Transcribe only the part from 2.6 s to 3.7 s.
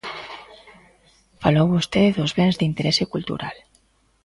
interese cultural.